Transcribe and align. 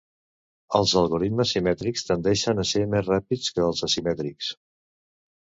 Els 0.77 0.93
algoritmes 1.01 1.53
simètrics 1.55 2.07
tendeixen 2.07 2.63
a 2.65 2.67
ser 2.71 2.83
més 2.95 3.05
ràpids 3.11 3.53
que 3.59 3.65
els 3.67 3.85
asimètrics. 3.91 4.51